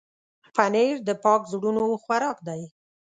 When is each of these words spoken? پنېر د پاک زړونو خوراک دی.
پنېر 0.55 0.95
د 1.07 1.09
پاک 1.23 1.41
زړونو 1.51 1.83
خوراک 2.03 2.37
دی. 2.47 2.61